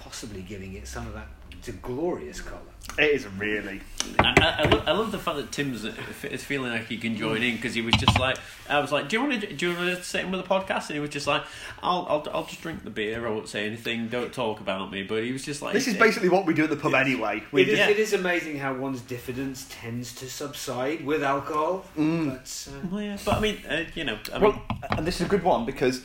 Possibly 0.00 0.42
giving 0.42 0.74
it 0.74 0.88
some 0.88 1.06
of 1.06 1.14
that. 1.14 1.28
It's 1.52 1.68
a 1.68 1.72
glorious 1.72 2.40
colour. 2.40 2.60
It 2.98 3.10
is 3.10 3.26
really. 3.26 3.80
I, 4.20 4.34
I, 4.40 4.62
I, 4.62 4.68
love, 4.70 4.88
I 4.88 4.92
love 4.92 5.12
the 5.12 5.18
fact 5.18 5.36
that 5.38 5.50
Tim's 5.52 5.84
uh, 5.84 5.92
is 6.30 6.44
feeling 6.44 6.70
like 6.70 6.86
he 6.86 6.96
can 6.96 7.16
join 7.16 7.42
in 7.42 7.56
because 7.56 7.74
he 7.74 7.82
was 7.82 7.94
just 7.96 8.18
like 8.18 8.38
I 8.70 8.78
was 8.78 8.92
like, 8.92 9.08
do 9.08 9.16
you 9.16 9.26
want 9.26 9.40
to 9.40 9.52
do 9.52 9.70
you 9.70 9.76
want 9.76 9.96
to 9.98 10.02
sit 10.04 10.24
in 10.24 10.30
with 10.30 10.40
the 10.42 10.48
podcast? 10.48 10.86
And 10.86 10.94
he 10.94 11.00
was 11.00 11.10
just 11.10 11.26
like, 11.26 11.42
I'll 11.82 12.06
I'll, 12.08 12.26
I'll 12.32 12.44
just 12.44 12.62
drink 12.62 12.84
the 12.84 12.90
beer. 12.90 13.26
I 13.26 13.30
won't 13.30 13.48
say 13.48 13.66
anything. 13.66 14.08
Don't 14.08 14.32
talk 14.32 14.60
about 14.60 14.92
me. 14.92 15.02
But 15.02 15.24
he 15.24 15.32
was 15.32 15.44
just 15.44 15.60
like, 15.62 15.74
This 15.74 15.88
is 15.88 15.96
basically 15.96 16.28
what 16.28 16.46
we 16.46 16.54
do 16.54 16.64
at 16.64 16.70
the 16.70 16.76
pub 16.76 16.94
anyway. 16.94 17.42
We 17.52 17.62
It 17.62 17.68
is, 17.70 17.78
Yeah. 17.78 17.88
it 17.88 17.98
is 17.98 18.12
amazing 18.12 18.58
how 18.58 18.72
one's 18.74 19.00
diffidence 19.00 19.66
tends 19.68 20.14
to 20.16 20.30
subside 20.30 21.04
with 21.04 21.22
alcohol. 21.24 21.84
Mm. 21.98 22.28
But 22.30 22.68
uh, 22.72 22.88
Well, 22.90 23.02
yeah, 23.02 23.18
but 23.24 23.34
I 23.34 23.40
mean, 23.40 23.58
uh, 23.68 23.84
you 23.94 24.04
know, 24.04 24.18
I 24.32 24.38
mean, 24.38 24.52
well, 24.52 24.62
and 24.96 25.06
this 25.06 25.16
is 25.20 25.26
a 25.26 25.28
good 25.28 25.42
one 25.42 25.66
because 25.66 26.02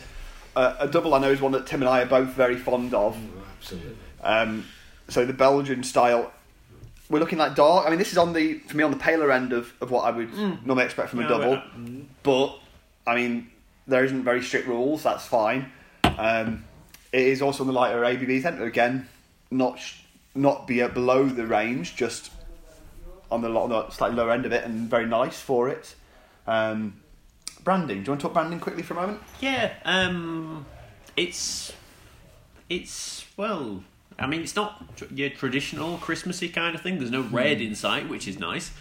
uh, 0.56 0.76
a 0.80 0.88
double 0.88 1.14
I 1.14 1.20
know 1.20 1.32
is 1.32 1.40
one 1.40 1.52
that 1.54 1.68
Tim 1.68 1.82
and 1.84 1.90
I 1.90 2.02
are 2.02 2.06
both 2.08 2.30
very 2.30 2.58
fond 2.58 2.94
of. 2.96 3.16
absolutely. 3.60 3.96
Um, 4.22 4.66
so 5.12 5.25
the 5.25 5.34
Belgian 5.34 5.84
style, 5.84 6.31
we're 7.10 7.19
looking 7.19 7.38
like 7.38 7.56
dark. 7.56 7.86
I 7.86 7.90
mean, 7.90 8.00
this 8.00 8.12
is 8.12 8.18
on 8.18 8.34
the 8.34 8.60
for 8.60 8.78
me 8.78 8.84
on 8.84 8.92
the 8.92 8.98
paler 8.98 9.31
end 9.31 9.52
of, 9.54 9.72
of 9.81 9.92
what 9.92 10.04
I 10.06 10.12
would 10.12 10.34
normally 10.66 10.86
expect 10.86 11.10
from 11.10 11.19
a 11.19 11.28
double. 11.28 11.56
but- 12.24 12.24
But 12.24 13.12
I 13.12 13.16
mean, 13.16 13.50
there 13.88 14.04
isn't 14.06 14.24
very 14.24 14.42
strict 14.42 14.68
rules. 14.68 15.04
That's 15.04 15.25
fine. 15.25 15.72
Um, 16.18 16.63
it 17.12 17.22
is 17.28 17.42
also 17.42 17.63
on 17.63 17.68
the 17.68 17.74
lighter 17.74 18.02
ABV 18.04 18.42
centre 18.42 18.63
again, 18.66 19.08
not 19.50 19.80
not 20.34 20.66
be 20.68 20.81
at 20.81 20.94
below 20.94 21.25
the 21.28 21.46
range, 21.46 21.96
just 21.98 22.31
on 23.30 23.42
the, 23.42 23.50
on 23.50 23.69
the 23.69 23.90
slightly 23.90 24.16
lower 24.16 24.31
end 24.31 24.46
of 24.46 24.54
it, 24.54 24.64
and 24.64 24.90
very 24.90 25.06
nice 25.06 25.40
for 25.40 25.68
it. 25.68 25.94
Um, 26.48 26.94
branding. 27.66 27.98
Do 28.00 28.04
you 28.06 28.12
want 28.12 28.22
to 28.22 28.28
talk 28.28 28.34
branding 28.34 28.60
quickly 28.62 28.81
for 28.84 28.94
a 28.94 29.02
moment? 29.02 29.19
Yeah, 29.42 29.74
um, 29.84 30.66
it's 31.18 31.74
it's 32.69 33.25
well. 33.36 33.84
I 34.21 34.27
mean, 34.27 34.41
it's 34.41 34.56
not 34.56 34.83
your 35.13 35.29
traditional 35.31 35.97
Christmassy 35.97 36.50
kind 36.50 36.75
of 36.75 36.81
thing. 36.81 37.00
There's 37.00 37.12
no 37.12 37.21
red 37.21 37.59
in 37.59 37.73
sight, 37.73 38.07
which 38.07 38.27
is 38.27 38.39
nice. 38.39 38.71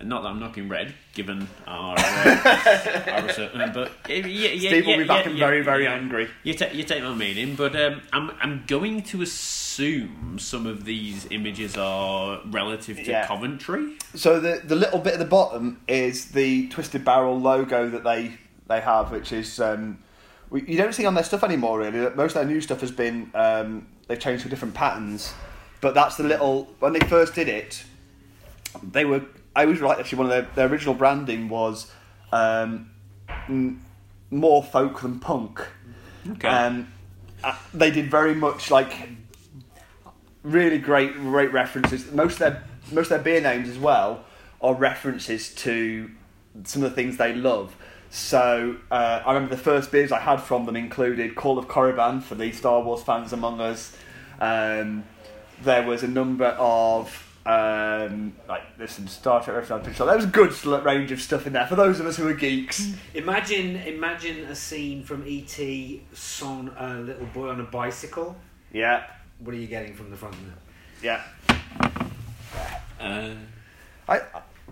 Not 0.00 0.22
that 0.22 0.30
I'm 0.30 0.40
knocking 0.40 0.68
red, 0.68 0.94
given 1.14 1.48
our, 1.66 1.94
uh, 1.96 3.04
our 3.12 3.22
research, 3.22 3.52
but 3.72 3.92
yeah, 4.08 4.26
yeah, 4.26 4.70
Steve 4.70 4.86
will 4.86 4.92
yeah, 4.92 4.98
be 4.98 5.04
back 5.04 5.26
and 5.26 5.38
very, 5.38 5.62
very 5.62 5.86
angry. 5.86 6.28
You 6.42 6.54
take 6.54 6.74
you 6.74 6.82
take 6.82 7.02
my 7.02 7.14
meaning, 7.14 7.54
but 7.54 7.76
um, 7.76 8.02
I'm 8.12 8.32
I'm 8.40 8.64
going 8.66 9.02
to 9.04 9.22
assume 9.22 10.38
some 10.40 10.66
of 10.66 10.84
these 10.84 11.28
images 11.30 11.76
are 11.76 12.40
relative 12.46 12.96
to. 13.04 13.24
Coventry. 13.26 13.92
So 14.14 14.40
the 14.40 14.60
the 14.64 14.74
little 14.74 14.98
bit 14.98 15.12
at 15.12 15.18
the 15.20 15.24
bottom 15.24 15.80
is 15.86 16.32
the 16.32 16.68
Twisted 16.68 17.04
Barrel 17.04 17.38
logo 17.38 17.88
that 17.88 18.02
they 18.02 18.32
they 18.66 18.80
have, 18.80 19.12
which 19.12 19.30
is 19.30 19.60
um, 19.60 19.98
we, 20.50 20.62
you 20.66 20.76
don't 20.76 20.94
see 20.94 21.06
on 21.06 21.14
their 21.14 21.24
stuff 21.24 21.44
anymore. 21.44 21.78
Really, 21.78 22.12
most 22.16 22.34
of 22.34 22.42
their 22.42 22.44
new 22.46 22.60
stuff 22.60 22.80
has 22.80 22.90
been 22.90 23.30
um, 23.34 23.86
they've 24.06 24.18
changed 24.18 24.42
to 24.44 24.48
different 24.48 24.74
patterns. 24.74 25.32
But 25.80 25.94
that's 25.94 26.16
the 26.16 26.24
little 26.24 26.72
when 26.78 26.92
they 26.92 27.00
first 27.00 27.34
did 27.34 27.48
it, 27.48 27.84
they 28.82 29.04
were. 29.04 29.22
I 29.54 29.66
was 29.66 29.80
right. 29.80 29.98
Actually, 29.98 30.18
one 30.18 30.26
of 30.26 30.30
their, 30.30 30.54
their 30.54 30.68
original 30.68 30.94
branding 30.94 31.48
was 31.48 31.90
um, 32.32 32.90
more 34.30 34.62
folk 34.62 35.00
than 35.00 35.18
punk. 35.20 35.66
Okay. 36.30 36.48
Um, 36.48 36.88
uh, 37.44 37.56
they 37.74 37.90
did 37.90 38.10
very 38.10 38.34
much 38.34 38.70
like 38.70 39.08
really 40.42 40.78
great, 40.78 41.14
great 41.14 41.52
references. 41.52 42.10
Most 42.12 42.34
of 42.34 42.38
their 42.38 42.64
most 42.90 43.10
of 43.10 43.22
their 43.22 43.40
beer 43.40 43.40
names 43.40 43.68
as 43.68 43.78
well 43.78 44.24
are 44.60 44.74
references 44.74 45.54
to 45.56 46.10
some 46.64 46.82
of 46.82 46.90
the 46.90 46.94
things 46.94 47.16
they 47.16 47.34
love. 47.34 47.76
So 48.14 48.76
uh, 48.90 49.22
I 49.24 49.32
remember 49.32 49.56
the 49.56 49.62
first 49.62 49.90
beers 49.90 50.12
I 50.12 50.20
had 50.20 50.36
from 50.36 50.66
them 50.66 50.76
included 50.76 51.34
Call 51.34 51.58
of 51.58 51.66
Korriban 51.66 52.22
for 52.22 52.34
the 52.34 52.52
Star 52.52 52.82
Wars 52.82 53.02
fans 53.02 53.32
among 53.32 53.58
us. 53.62 53.96
Um, 54.38 55.04
there 55.62 55.82
was 55.86 56.02
a 56.02 56.08
number 56.08 56.48
of 56.58 57.26
um, 57.46 58.34
like 58.46 58.76
there's 58.76 58.90
some 58.90 59.08
Star 59.08 59.42
Trek 59.42 59.56
references. 59.56 59.96
There 59.96 60.14
was 60.14 60.26
a 60.26 60.28
good 60.28 60.52
range 60.84 61.10
of 61.10 61.22
stuff 61.22 61.46
in 61.46 61.54
there 61.54 61.66
for 61.66 61.74
those 61.74 62.00
of 62.00 62.06
us 62.06 62.18
who 62.18 62.28
are 62.28 62.34
geeks. 62.34 62.92
Imagine, 63.14 63.76
imagine 63.76 64.44
a 64.44 64.54
scene 64.54 65.02
from 65.02 65.24
ET, 65.26 65.58
son, 66.12 66.70
a 66.78 66.94
little 66.96 67.26
boy 67.26 67.48
on 67.48 67.60
a 67.60 67.64
bicycle. 67.64 68.36
Yeah, 68.72 69.04
What 69.38 69.54
are 69.54 69.58
you 69.58 69.66
getting 69.68 69.94
from 69.94 70.10
the 70.10 70.18
front 70.18 70.36
there? 71.02 71.22
yeah. 71.48 71.58
Uh, 73.00 73.30
I 74.06 74.20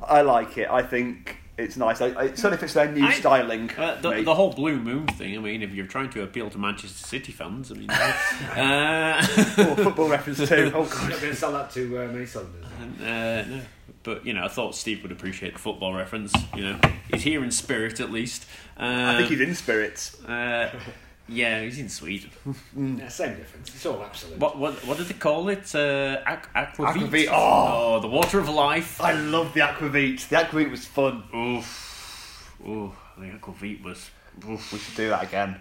I 0.07 0.21
like 0.21 0.59
it. 0.59 0.69
I 0.71 0.83
think 0.83 1.39
it's 1.65 1.77
nice. 1.77 2.01
I, 2.01 2.09
I, 2.09 2.25
it 2.25 2.39
certainly 2.39 2.59
fits 2.59 2.75
their 2.75 2.91
new 2.91 3.05
I- 3.07 3.13
styling. 3.15 3.71
Uh, 3.77 4.01
the, 4.01 4.23
the 4.23 4.35
whole 4.35 4.53
Blue 4.53 4.77
Moon 4.79 5.07
thing, 5.07 5.37
I 5.37 5.39
mean, 5.41 5.63
if 5.63 5.73
you're 5.73 5.87
trying 5.87 6.11
to 6.11 6.23
appeal 6.23 6.51
to 6.51 6.59
Manchester 6.59 7.07
City 7.07 7.33
fans, 7.33 7.71
I 7.71 7.75
mean. 7.75 7.91
uh, 7.91 9.27
Oh, 9.59 9.75
football 9.77 10.09
reference 10.09 10.49
too. 10.49 10.71
Oh 10.75 10.83
I'm 10.83 10.89
god. 10.89 11.11
not 11.11 11.21
going 11.21 11.33
to 11.33 11.35
sell 11.37 11.53
that 11.53 11.71
to 11.73 11.99
uh, 11.99 12.07
many 12.09 12.27
Southerners. 12.27 12.65
uh, 13.01 13.45
no. 13.49 13.61
But, 14.03 14.25
you 14.25 14.33
know, 14.33 14.45
I 14.45 14.49
thought 14.49 14.75
Steve 14.75 15.03
would 15.03 15.13
appreciate 15.13 15.53
the 15.53 15.59
football 15.59 15.93
reference. 15.93 16.33
You 16.57 16.63
know, 16.63 16.81
he's 17.13 17.23
here 17.23 17.45
in 17.45 17.51
spirit 17.51 18.01
at 18.01 18.11
least. 18.11 18.47
Uh, 18.79 18.85
I 19.13 19.17
think 19.19 19.29
he's 19.29 19.41
in 19.43 19.55
spirits. 19.55 20.17
Yeah, 21.31 21.63
he's 21.63 21.79
in 21.79 21.89
Sweden. 21.89 22.31
Yeah, 22.77 23.09
same 23.09 23.37
difference. 23.37 23.75
It's 23.75 23.87
all 23.87 24.03
absolute. 24.03 24.39
What 24.39 24.59
what 24.59 24.75
what 24.85 24.99
did 24.99 25.07
they 25.07 25.15
call 25.15 25.49
it? 25.49 25.75
Uh, 25.75 26.23
aqu- 26.27 26.53
aquavit. 26.55 27.09
Aquavit, 27.09 27.29
oh. 27.31 28.01
the 28.01 28.09
water 28.09 28.41
of 28.41 28.49
life. 28.49 29.01
I 29.01 29.13
love 29.13 29.55
the 29.55 29.61
aquavit. 29.61 30.29
The 30.29 30.37
aquavit 30.37 30.71
was 30.71 30.87
fun. 30.87 31.23
Oof. 31.35 32.57
Ooh, 32.67 32.93
the 33.17 33.27
aquavit 33.27 33.83
was. 33.85 34.11
Oof. 34.49 34.73
We 34.73 34.79
should 34.79 34.97
do 34.97 35.09
that 35.11 35.23
again. 35.23 35.57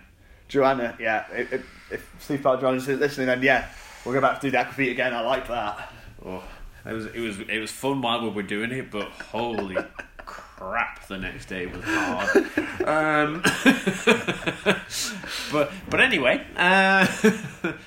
Joanna, 0.47 0.97
yeah. 0.99 1.25
If, 1.31 1.53
if, 1.53 1.91
if 1.91 2.15
Steve 2.19 2.41
Park 2.41 2.61
Joanna's 2.61 2.87
listening, 2.87 3.27
then 3.27 3.43
yeah, 3.43 3.67
we'll 4.03 4.15
go 4.15 4.21
back 4.21 4.39
to 4.39 4.47
do 4.47 4.51
the 4.51 4.57
aquavit 4.57 4.91
again. 4.91 5.13
I 5.13 5.21
like 5.21 5.47
that. 5.47 5.93
Oh, 6.25 6.43
it 6.85 6.93
was 6.93 7.05
it 7.05 7.19
was 7.19 7.39
it 7.39 7.59
was 7.59 7.71
fun 7.71 8.01
while 8.01 8.21
we 8.21 8.29
were 8.29 8.43
doing 8.43 8.71
it, 8.71 8.89
but 8.89 9.07
holy 9.07 9.77
crap 10.59 11.07
the 11.07 11.17
next 11.17 11.45
day. 11.45 11.67
Was 11.67 11.83
hard. 11.83 12.37
um, 12.85 13.41
but 15.51 15.71
but 15.89 16.01
anyway, 16.01 16.45
uh, 16.55 17.07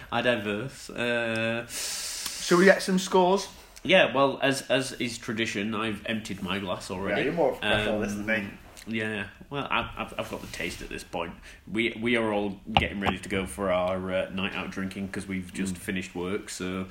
I 0.13 0.23
diverse. 0.23 0.91
Uh, 0.91 1.67
Shall 1.69 2.59
we 2.59 2.65
get 2.65 2.83
some 2.83 2.99
scores? 2.99 3.49
yeah, 3.85 4.15
well, 4.15 4.39
as 4.43 4.63
as 4.71 4.93
is 4.93 5.19
tradition, 5.19 5.75
I've 5.75 6.05
emptied 6.07 6.43
my 6.43 6.59
glass 6.59 6.91
already. 6.91 7.21
Yeah, 7.21 7.25
you're 7.27 7.35
more 7.35 7.53
professional 7.53 7.97
Um, 7.97 8.03
this 8.03 8.15
than 8.15 8.27
me. 8.27 8.49
Yeah, 8.85 9.27
well, 9.49 9.69
I've, 9.71 10.13
I've, 10.19 10.29
got 10.29 10.41
the 10.41 10.49
taste 10.49 10.83
at 10.83 10.89
this 10.89 11.05
point. 11.05 11.33
We 11.71 11.97
we 12.01 12.17
are 12.17 12.33
all 12.33 12.59
getting 12.73 13.01
ready 13.01 13.19
to 13.19 13.29
go 13.29 13.47
for 13.47 13.71
our 13.71 14.13
uh, 14.13 14.31
night 14.31 14.57
out 14.57 14.71
drinking 14.71 15.07
because 15.07 15.29
we've 15.29 15.53
just 15.53 15.77
finished 15.77 16.17
work. 16.17 16.51
So 16.51 16.87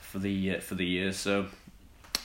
for 0.00 0.18
the 0.18 0.56
uh, 0.56 0.60
for 0.60 0.74
the 0.74 0.84
year, 0.84 1.12
so 1.12 1.46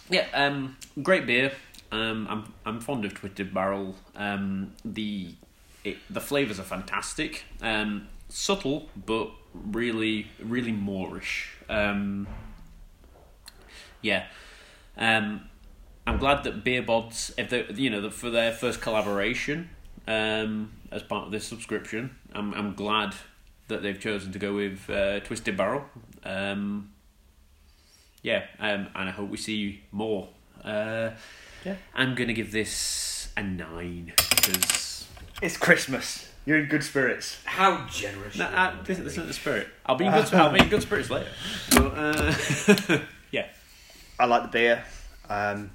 yeah, 0.10 0.28
um, 0.34 0.76
great 1.02 1.26
beer. 1.26 1.52
Um, 1.92 2.28
I'm 2.30 2.54
I'm 2.66 2.80
fond 2.80 3.06
of 3.06 3.14
Twisted 3.14 3.54
Barrel. 3.54 3.96
Um, 4.16 4.74
the 4.84 5.36
it, 5.84 5.98
the 6.10 6.22
flavors 6.22 6.60
are 6.60 6.64
fantastic. 6.64 7.46
Um, 7.62 8.08
subtle, 8.30 8.90
but 8.96 9.32
really 9.54 10.28
really 10.40 10.72
Moorish. 10.72 11.52
Um, 11.70 12.28
yeah. 14.02 14.26
Um, 14.98 15.50
I'm 16.08 16.18
glad 16.18 16.44
that 16.44 16.64
Beer 16.64 16.84
Bods, 16.84 17.34
if 17.38 17.50
they, 17.50 17.66
you 17.74 17.90
know, 17.90 18.10
for 18.12 18.30
their 18.30 18.52
first 18.52 18.80
collaboration 18.80 19.70
um, 20.08 20.74
as 20.92 21.02
part 21.02 21.26
of 21.26 21.32
this 21.32 21.46
subscription, 21.46 22.16
I'm 22.34 22.54
I'm 22.54 22.76
glad 22.76 23.16
that 23.68 23.82
they've 23.82 24.00
chosen 24.00 24.32
to 24.32 24.40
go 24.40 24.54
with 24.54 24.90
uh, 24.90 25.20
Twisted 25.22 25.58
Barrel. 25.58 25.86
Um, 26.24 26.92
yeah, 28.22 28.46
um, 28.60 28.88
and 28.96 29.10
I 29.10 29.12
hope 29.12 29.30
we 29.30 29.38
see 29.38 29.84
more. 29.92 30.30
Uh, 30.64 31.12
Yeah. 31.66 31.76
I'm 31.96 32.16
gonna 32.16 32.34
give 32.34 32.52
this 32.52 33.30
a 33.36 33.44
nine 33.44 34.14
because 34.30 35.08
It's 35.42 35.58
Christmas. 35.58 36.30
You're 36.46 36.60
in 36.60 36.68
good 36.68 36.84
spirits. 36.84 37.40
How 37.44 37.88
generous. 37.88 38.38
no, 38.38 38.48
you 38.48 38.56
uh, 38.56 38.84
this, 38.84 39.00
this 39.00 39.14
isn't 39.14 39.28
the 39.28 39.34
spirit. 39.34 39.68
I'll 39.86 39.96
be 39.96 40.06
in 40.06 40.12
good. 40.12 40.32
I'll 40.34 40.54
be 40.54 40.60
in 40.60 40.70
good 40.70 40.84
spirits 40.84 41.10
later. 41.10 41.30
But, 41.72 41.94
uh, 41.96 43.00
yeah, 43.32 43.48
I 44.20 44.26
like 44.26 44.44
the 44.44 44.50
beer. 44.50 44.84
Um, 45.28 45.72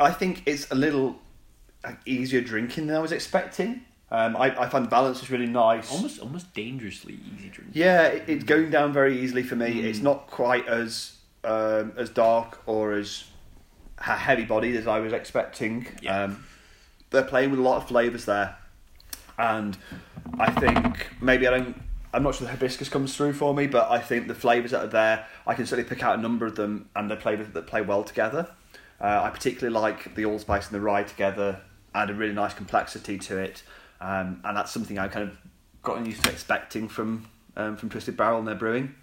I 0.00 0.10
think 0.10 0.42
it's 0.46 0.68
a 0.72 0.74
little 0.74 1.16
like, 1.84 1.98
easier 2.04 2.40
drinking 2.40 2.88
than 2.88 2.96
I 2.96 2.98
was 2.98 3.12
expecting. 3.12 3.82
Um, 4.10 4.36
I, 4.36 4.62
I 4.62 4.68
find 4.68 4.84
the 4.84 4.90
balance 4.90 5.22
is 5.22 5.30
really 5.30 5.46
nice. 5.46 5.90
almost 5.92 6.20
almost 6.20 6.52
dangerously 6.52 7.18
easy 7.34 7.48
drink. 7.50 7.70
Yeah, 7.72 8.06
it, 8.08 8.24
it's 8.28 8.44
going 8.44 8.70
down 8.70 8.92
very 8.92 9.20
easily 9.20 9.44
for 9.44 9.54
me. 9.54 9.74
Mm. 9.74 9.84
It's 9.84 10.00
not 10.00 10.26
quite 10.26 10.66
as 10.66 11.16
um, 11.44 11.92
as 11.96 12.10
dark 12.10 12.62
or 12.66 12.94
as 12.94 13.24
ha- 13.24 13.33
heavy 13.98 14.44
bodied 14.44 14.76
as 14.76 14.86
I 14.86 14.98
was 14.98 15.12
expecting. 15.12 15.86
Yeah. 16.02 16.24
Um, 16.24 16.44
they're 17.10 17.22
playing 17.22 17.50
with 17.50 17.60
a 17.60 17.62
lot 17.62 17.76
of 17.76 17.88
flavors 17.88 18.24
there, 18.24 18.56
and 19.38 19.76
I 20.38 20.50
think 20.50 21.08
maybe 21.20 21.46
I 21.46 21.50
don't. 21.50 21.80
I'm 22.12 22.22
not 22.22 22.36
sure 22.36 22.46
the 22.46 22.52
hibiscus 22.52 22.88
comes 22.88 23.16
through 23.16 23.32
for 23.32 23.54
me, 23.54 23.66
but 23.66 23.90
I 23.90 23.98
think 23.98 24.28
the 24.28 24.34
flavors 24.34 24.70
that 24.70 24.84
are 24.84 24.88
there, 24.88 25.26
I 25.46 25.54
can 25.54 25.66
certainly 25.66 25.88
pick 25.88 26.02
out 26.04 26.18
a 26.18 26.22
number 26.22 26.46
of 26.46 26.56
them, 26.56 26.88
and 26.94 27.10
they 27.10 27.16
play 27.16 27.36
that 27.36 27.66
play 27.66 27.82
well 27.82 28.04
together. 28.04 28.48
Uh, 29.00 29.22
I 29.24 29.30
particularly 29.30 29.74
like 29.74 30.14
the 30.14 30.24
allspice 30.24 30.66
and 30.66 30.74
the 30.74 30.80
rye 30.80 31.02
together, 31.02 31.60
add 31.94 32.10
a 32.10 32.14
really 32.14 32.34
nice 32.34 32.54
complexity 32.54 33.18
to 33.18 33.38
it, 33.38 33.62
um, 34.00 34.40
and 34.44 34.56
that's 34.56 34.72
something 34.72 34.98
I 34.98 35.08
kind 35.08 35.28
of 35.28 35.38
gotten 35.82 36.06
used 36.06 36.24
to 36.24 36.30
expecting 36.30 36.88
from 36.88 37.26
um, 37.56 37.76
from 37.76 37.90
Twisted 37.90 38.16
Barrel 38.16 38.38
and 38.38 38.48
their 38.48 38.54
brewing. 38.54 38.94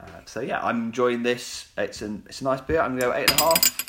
Uh, 0.00 0.06
so 0.26 0.40
yeah, 0.40 0.60
I'm 0.62 0.86
enjoying 0.86 1.22
this. 1.22 1.68
It's 1.78 2.02
an 2.02 2.24
it's 2.26 2.40
a 2.40 2.44
nice 2.44 2.60
beer. 2.60 2.80
I'm 2.80 2.98
gonna 2.98 3.12
go 3.12 3.18
eight 3.18 3.30
and 3.30 3.40
a 3.40 3.44
half. 3.44 3.83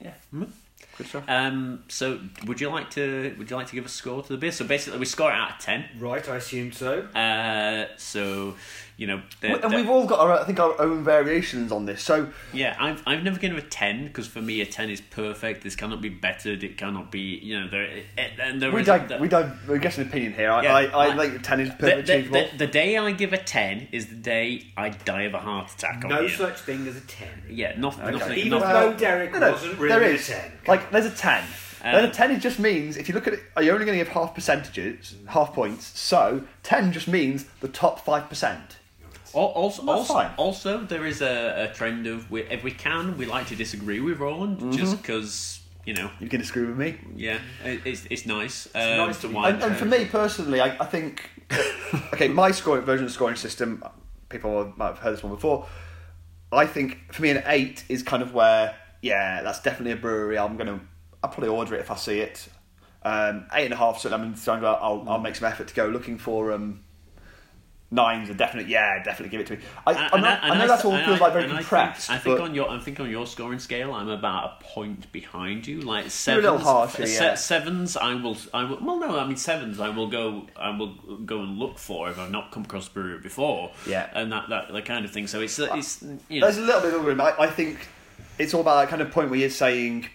Yeah, 0.00 0.14
Mhm. 0.34 0.50
good 0.98 1.06
stuff. 1.06 1.24
Um, 1.28 1.84
so 1.88 2.20
would 2.46 2.60
you 2.60 2.68
like 2.70 2.90
to 2.90 3.34
would 3.38 3.50
you 3.50 3.56
like 3.56 3.68
to 3.68 3.74
give 3.74 3.86
a 3.86 3.88
score 3.88 4.22
to 4.22 4.28
the 4.28 4.36
beer? 4.38 4.52
So 4.52 4.64
basically, 4.64 4.98
we 4.98 5.06
score 5.06 5.30
it 5.30 5.34
out 5.34 5.52
of 5.52 5.58
ten. 5.58 5.84
Right, 5.98 6.26
I 6.28 6.36
assume 6.36 6.72
so. 6.72 7.02
Uh, 7.02 7.86
so 7.96 8.54
you 8.96 9.06
know, 9.08 9.22
the, 9.40 9.60
and 9.62 9.72
the- 9.72 9.76
we've 9.76 9.88
all 9.90 10.06
got 10.06 10.20
our, 10.20 10.32
I 10.38 10.44
think 10.44 10.60
our 10.60 10.80
own 10.80 11.02
variations 11.02 11.72
on 11.72 11.84
this. 11.86 12.02
So 12.02 12.28
yeah, 12.52 12.76
I've 12.78 13.02
I've 13.06 13.22
never 13.24 13.38
given 13.38 13.58
a 13.58 13.62
ten 13.62 14.06
because 14.06 14.26
for 14.28 14.40
me 14.40 14.60
a 14.60 14.66
ten 14.66 14.88
is 14.90 15.00
perfect. 15.00 15.64
This 15.64 15.74
cannot 15.74 16.00
be 16.00 16.08
bettered. 16.08 16.62
It 16.62 16.76
cannot 16.78 17.10
be 17.10 17.20
you 17.42 17.60
know 17.60 17.68
there 17.68 17.82
it, 17.82 18.04
and 18.40 18.62
there 18.62 18.70
we 18.70 18.80
is- 18.82 18.86
don't 18.86 19.08
the- 19.08 19.18
we 19.18 19.28
don't 19.28 19.52
we're 19.66 19.78
getting 19.78 20.02
an 20.02 20.08
opinion 20.10 20.32
here. 20.34 20.50
I 20.50 20.62
Yeah, 20.62 20.74
I, 20.74 20.82
I 20.84 21.06
I- 21.08 21.28
think 21.28 21.42
ten 21.42 21.60
is 21.60 21.70
the, 21.78 21.86
the, 22.06 22.22
the, 22.30 22.50
the 22.58 22.66
day 22.66 22.96
I 22.96 23.10
give 23.12 23.32
a 23.32 23.38
ten 23.38 23.88
is 23.90 24.06
the 24.06 24.14
day 24.16 24.66
I 24.76 24.90
die 24.90 25.22
of 25.22 25.34
a 25.34 25.40
heart 25.40 25.72
attack. 25.72 26.04
On 26.04 26.10
No 26.10 26.20
here. 26.20 26.30
such 26.30 26.60
thing 26.60 26.86
as 26.86 26.96
a 26.96 27.00
10. 27.00 27.28
Yeah, 27.50 27.74
not, 27.78 27.98
Okay. 27.98 28.10
nothing. 28.12 28.38
Even 28.38 28.50
nothing. 28.50 28.68
though 28.72 28.92
Derek 28.96 29.32
no, 29.32 29.38
no, 29.40 29.52
wasn't 29.52 29.78
really 29.78 29.98
there 30.00 30.14
a 30.14 30.18
10. 30.18 30.52
Like 30.68 30.90
there's 30.90 31.06
a 31.06 31.10
ten. 31.10 31.42
Um, 31.82 31.92
then 31.92 32.04
a 32.06 32.10
ten 32.10 32.30
it 32.30 32.38
just 32.38 32.58
means 32.58 32.96
if 32.96 33.08
you 33.08 33.14
look 33.14 33.26
at 33.26 33.34
it, 33.34 33.40
are 33.56 33.62
you 33.62 33.70
only 33.72 33.84
going 33.84 33.98
to 33.98 34.02
give 34.04 34.12
half 34.14 34.34
percentages, 34.34 35.16
half 35.26 35.52
points? 35.52 35.98
So 35.98 36.44
ten 36.62 36.92
just 36.92 37.08
means 37.08 37.44
the 37.60 37.68
top 37.68 38.00
five 38.04 38.28
percent. 38.28 38.78
Al- 39.34 39.52
Also, 39.54 39.82
That's 39.82 39.98
also, 39.98 40.14
fine. 40.14 40.30
also, 40.36 40.78
there 40.84 41.06
is 41.06 41.20
a, 41.22 41.68
a 41.70 41.74
trend 41.74 42.06
of 42.06 42.30
we, 42.30 42.42
if 42.42 42.62
we 42.62 42.70
can, 42.70 43.16
we 43.18 43.26
like 43.26 43.46
to 43.48 43.56
disagree 43.56 44.00
with 44.00 44.18
Roland 44.18 44.58
Mm-hmm. 44.58 44.70
just 44.76 44.96
because 45.02 45.60
you 45.86 45.92
know, 45.94 46.10
You 46.18 46.28
can 46.30 46.40
disagree 46.40 46.64
with 46.66 46.78
me. 46.78 46.96
yeah, 47.14 47.38
it, 47.64 47.80
it's 47.84 48.06
it's 48.08 48.24
nice. 48.26 48.68
um, 48.74 48.96
nice 49.06 49.20
to 49.20 49.28
And, 49.38 49.62
and 49.62 49.76
for 49.76 49.84
me 49.84 50.06
personally, 50.06 50.60
I, 50.60 50.76
I 50.80 50.86
think 50.86 51.28
okay, 52.14 52.28
my 52.28 52.50
scoring 52.52 52.84
version 52.86 53.04
of 53.04 53.10
the 53.10 53.14
scoring 53.14 53.36
system. 53.36 53.82
People 54.30 54.72
might 54.76 54.86
have 54.88 54.98
heard 54.98 55.12
this 55.14 55.22
one 55.22 55.34
before. 55.34 55.66
I 56.50 56.66
think 56.66 57.12
for 57.12 57.22
me, 57.22 57.30
an 57.30 57.42
eight 57.46 57.84
is 57.88 58.02
kind 58.02 58.22
of 58.22 58.32
where 58.32 58.74
yeah, 59.02 59.42
that's 59.42 59.60
definitely 59.60 59.92
a 59.92 59.96
brewery. 59.96 60.38
I'm 60.38 60.56
gonna 60.56 60.80
I'll 61.22 61.30
probably 61.30 61.50
order 61.50 61.74
it 61.74 61.80
if 61.80 61.90
I 61.90 61.96
see 61.96 62.20
it. 62.20 62.48
Um, 63.02 63.46
eight 63.52 63.66
and 63.66 63.74
a 63.74 63.76
half. 63.76 63.98
So 64.00 64.10
I 64.12 64.16
mean, 64.16 64.34
so 64.36 64.54
I'll 64.54 65.04
I'll 65.06 65.18
make 65.20 65.36
some 65.36 65.46
effort 65.46 65.68
to 65.68 65.74
go 65.74 65.86
looking 65.86 66.16
for 66.16 66.52
um, 66.52 66.82
nines. 67.90 68.28
are 68.30 68.34
definitely 68.34 68.72
yeah, 68.72 69.02
definitely 69.02 69.28
give 69.30 69.40
it 69.40 69.46
to 69.48 69.56
me. 69.56 69.62
I, 69.86 69.92
And- 69.92 70.00
I, 70.00 70.20
know, 70.20 70.28
and 70.42 70.52
I 70.52 70.58
know 70.58 70.66
that's 70.66 70.84
all 70.84 70.96
feels 71.04 71.20
like 71.20 71.32
very 71.32 71.44
and 71.44 71.52
I 71.52 71.56
think- 71.58 71.68
compressed. 71.68 72.10
I 72.10 72.18
think, 72.18 72.40
on 72.40 72.54
your, 72.54 72.68
I 72.68 72.78
think 72.80 72.98
on 73.00 73.08
your 73.10 73.26
scoring 73.26 73.58
scale, 73.58 73.92
I'm 73.92 74.08
about 74.08 74.44
a 74.60 74.64
point 74.64 75.10
behind 75.12 75.66
you. 75.66 75.80
Like 75.80 76.02
You're 76.04 76.08
a 76.08 76.10
sevens, 76.10 76.42
little 76.44 76.58
harsher, 76.58 77.06
yeah. 77.06 77.34
sevens, 77.34 77.96
I 77.96 78.14
will, 78.14 78.36
I 78.52 78.64
will. 78.64 78.78
Well, 78.80 78.98
no, 78.98 79.18
I 79.18 79.26
mean 79.26 79.36
sevens, 79.36 79.78
I 79.80 79.90
will 79.90 80.08
go, 80.08 80.46
I 80.56 80.76
will 80.76 80.94
go 81.24 81.40
and 81.40 81.58
look 81.58 81.78
for 81.78 82.10
if 82.10 82.18
I've 82.18 82.30
not 82.30 82.50
come 82.50 82.64
across 82.64 82.88
brewery 82.88 83.18
before. 83.20 83.70
Yeah. 83.86 84.08
and 84.14 84.32
that 84.32 84.48
that, 84.48 84.72
that 84.72 84.84
kind 84.84 85.04
of 85.04 85.10
thing. 85.12 85.26
So 85.26 85.40
it's 85.40 85.58
it's 85.58 86.02
you 86.28 86.40
know, 86.40 86.46
There's 86.46 86.58
a 86.58 86.62
little 86.62 86.80
bit 86.80 86.94
of 86.94 87.04
room. 87.04 87.20
I, 87.20 87.34
I 87.38 87.46
think 87.46 87.86
it's 88.38 88.52
all 88.54 88.60
about 88.62 88.80
that 88.80 88.88
kind 88.88 89.02
of 89.02 89.10
point 89.12 89.30
where 89.30 89.38
you're 89.38 89.50
saying, 89.50 90.08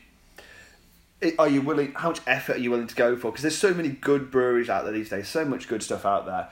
are 1.38 1.48
you 1.50 1.62
willing? 1.62 1.94
How 1.94 2.10
much 2.10 2.20
effort 2.28 2.56
are 2.58 2.60
you 2.60 2.72
willing 2.72 2.88
to 2.88 2.96
go 2.96 3.16
for? 3.16 3.32
Because 3.32 3.44
there's 3.44 3.58
so 3.58 3.74
many 3.74 3.90
good 3.90 4.32
breweries 4.32 4.70
out 4.70 4.84
there 4.86 4.94
these 4.94 5.10
days. 5.10 5.28
So 5.28 5.44
much 5.46 5.68
good 5.68 5.84
stuff 5.84 6.06
out 6.06 6.26
there. 6.26 6.50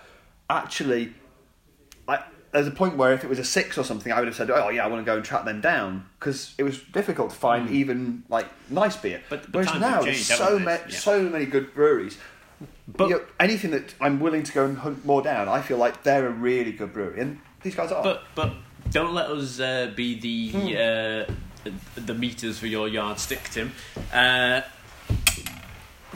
Actually, 0.50 1.13
I, 2.08 2.24
there's 2.51 2.68
a 2.68 2.72
point 2.72 2.96
where 2.98 3.13
if 3.13 3.24
it 3.24 3.30
was 3.30 3.39
a 3.39 3.44
six 3.44 3.77
or 3.77 3.84
something, 3.84 4.12
I 4.13 4.20
would 4.20 4.27
have 4.27 4.36
said, 4.36 4.50
oh 4.50 4.70
yeah, 4.70 4.84
I 4.86 4.88
want 4.88 5.01
to 5.01 5.06
go 5.06 5.18
and 5.18 5.25
track 5.25 5.46
them 5.46 5.60
down 5.62 6.06
because 6.20 6.54
it 6.58 6.63
was 6.63 6.80
difficult 6.82 7.32
to 7.32 7.36
find 7.36 7.70
even 7.70 8.24
like 8.30 8.48
nice 8.70 8.96
beer. 8.96 9.22
But- 9.30 9.51
but 9.51 9.66
Whereas 9.66 9.82
now 9.82 9.88
have 9.89 10.04
there's 10.06 10.27
changed, 10.27 10.42
so 10.42 10.58
many. 10.60 10.82
Yeah. 10.89 10.98
so 10.98 11.22
many 11.24 11.46
good 11.46 11.74
breweries. 11.74 12.18
But- 12.88 13.10
You 13.10 13.16
know, 13.18 13.22
anything 13.39 13.72
that 13.72 13.94
I'm 14.00 14.20
willing 14.20 14.44
to 14.44 14.51
go 14.54 14.66
and 14.66 14.77
hunt 14.77 15.06
more 15.06 15.22
down, 15.22 15.50
I 15.50 15.62
feel 15.62 15.77
like 15.77 16.04
they're 16.04 16.27
a 16.27 16.32
really 16.32 16.72
good 16.72 16.94
brewery, 16.94 17.20
and 17.20 17.39
these 17.62 17.75
guys 17.75 17.92
are. 17.92 18.01
But 18.01 18.24
but 18.34 18.54
don't 18.89 19.13
let 19.13 19.30
us 19.30 19.60
uh, 19.60 19.92
be 19.96 20.18
the 20.20 20.50
Hmm. 20.51 21.30
uh, 21.30 21.72
the 22.06 22.13
meters 22.13 22.58
for 22.60 22.68
your 22.68 22.88
yardstick, 22.88 23.44
Tim. 23.51 23.74
Uh, 24.13 24.62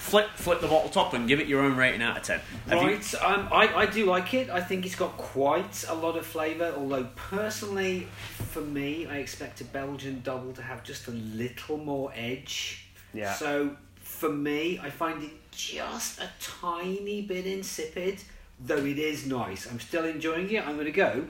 flip 0.01 0.29
flip 0.36 0.60
the 0.62 0.67
bottle 0.67 0.89
top 0.89 1.13
and 1.13 1.27
give 1.27 1.39
it 1.39 1.48
your 1.48 1.62
own 1.62 1.77
rating 1.77 2.01
out 2.01 2.17
of 2.17 2.24
ten. 2.24 2.41
Have 2.67 2.81
you- 2.81 2.88
Right, 2.89 3.15
um, 3.24 3.48
I, 3.51 3.74
I 3.74 3.86
do 3.86 4.05
like 4.05 4.34
it. 4.34 4.50
I 4.50 4.60
think 4.60 4.86
it's 4.86 4.96
got 4.96 5.15
quite 5.17 5.86
a 5.88 5.93
lot 5.93 6.17
of 6.17 6.25
flavour, 6.25 6.74
although 6.75 7.08
personally, 7.15 8.08
for 8.50 8.62
me, 8.62 9.05
I 9.08 9.17
expect 9.17 9.62
a 9.62 9.63
Belgian 9.65 10.22
double 10.24 10.53
to 10.53 10.62
have 10.62 10.84
just 10.84 11.08
a 11.08 11.12
little 11.12 11.77
more 11.77 12.12
edge. 12.15 12.86
Yeah. 13.13 13.34
So, 13.34 13.75
for 14.01 14.29
me, 14.29 14.79
I 14.81 14.89
find 14.89 15.24
it 15.24 15.31
just 15.51 16.20
a 16.20 16.29
tiny 16.39 17.22
bit 17.22 17.46
insipid, 17.46 18.20
though 18.60 18.77
it 18.84 18.98
is 18.98 19.25
nice. 19.27 19.70
I'm 19.70 19.79
still 19.79 20.05
enjoying 20.05 20.50
it. 20.51 20.65
I'm 20.67 20.75
going 20.75 20.86
to 20.86 20.91
go 20.91 21.25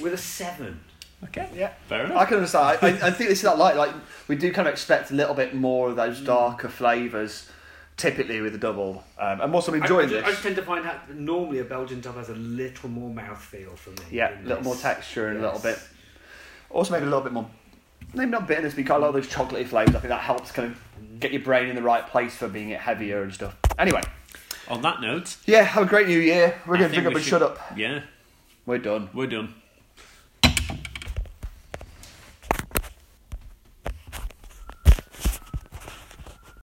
with 0.00 0.12
a 0.14 0.18
7. 0.18 0.78
okay, 1.24 1.48
Yeah, 1.54 1.72
fair 1.88 2.04
enough. 2.06 2.16
I 2.18 2.24
can 2.26 2.36
understand. 2.38 2.78
I, 2.82 2.86
I, 2.86 2.90
I 3.08 3.10
think 3.10 3.28
this 3.30 3.38
is 3.38 3.42
that 3.42 3.58
light. 3.58 3.76
Like 3.76 3.92
we 4.28 4.36
do 4.36 4.52
kind 4.52 4.68
of 4.68 4.72
expect 4.72 5.10
a 5.10 5.14
little 5.14 5.34
bit 5.34 5.54
more 5.54 5.90
of 5.90 5.96
those 5.96 6.20
darker 6.20 6.68
flavours, 6.68 7.48
typically 7.96 8.40
with 8.40 8.54
a 8.54 8.58
double. 8.58 9.04
Um, 9.18 9.40
I'm 9.40 9.54
also 9.54 9.72
I, 9.74 9.78
enjoying 9.78 10.06
I, 10.06 10.08
ju- 10.08 10.14
this. 10.16 10.24
I 10.24 10.30
just 10.30 10.42
tend 10.42 10.56
to 10.56 10.62
find 10.62 10.84
that 10.84 11.14
normally 11.14 11.58
a 11.60 11.64
Belgian 11.64 12.00
double 12.00 12.18
has 12.18 12.28
a 12.30 12.34
little 12.34 12.88
more 12.88 13.10
mouthfeel 13.10 13.76
for 13.76 13.90
me. 13.90 13.96
yeah, 14.10 14.40
a 14.40 14.42
little 14.46 14.64
more 14.64 14.76
texture 14.76 15.28
and 15.28 15.38
a 15.38 15.40
little 15.42 15.60
bit. 15.60 15.78
Also, 16.70 16.92
maybe 16.92 17.02
a 17.04 17.08
little 17.08 17.22
bit 17.22 17.32
more. 17.32 17.48
Maybe 18.14 18.30
not 18.30 18.46
bitterness, 18.46 18.74
but 18.74 18.78
you 18.78 18.84
got 18.84 18.98
a 18.98 19.00
lot 19.02 19.08
of 19.08 19.14
those 19.14 19.28
chocolatey 19.28 19.66
flavours. 19.66 19.94
I 19.94 20.00
think 20.00 20.08
that 20.10 20.20
helps 20.20 20.50
kind 20.52 20.70
of 20.72 21.20
get 21.20 21.32
your 21.32 21.42
brain 21.42 21.68
in 21.68 21.76
the 21.76 21.82
right 21.82 22.06
place 22.06 22.34
for 22.34 22.48
being 22.48 22.70
it 22.70 22.80
heavier 22.80 23.22
and 23.22 23.32
stuff. 23.32 23.56
Anyway, 23.78 24.02
On 24.68 24.82
that 24.82 25.00
note, 25.00 25.36
yeah, 25.46 25.62
have 25.62 25.84
a 25.84 25.86
great 25.86 26.08
new 26.08 26.18
year. 26.18 26.60
We're 26.66 26.76
going 26.78 26.90
to 26.90 26.94
think 26.96 27.02
drink 27.04 27.06
up 27.06 27.12
we 27.14 27.20
and 27.20 27.24
should- 27.24 27.30
shut 27.30 27.42
up. 27.42 27.58
yeah, 27.76 28.02
We're 28.66 28.78
done. 28.78 29.08
we're 29.14 29.26
done. 29.28 29.54